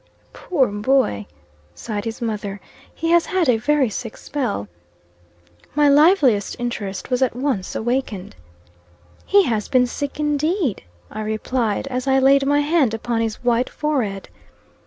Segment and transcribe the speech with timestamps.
[0.33, 1.27] "Poor boy!"
[1.75, 2.59] sighed his mother.
[2.95, 4.67] "He has had a very sick spell."
[5.75, 8.35] My liveliest interest was at once awakened.
[9.27, 13.69] "He has been sick, indeed!" I replied, as I laid my hand upon his white
[13.69, 14.27] forehead.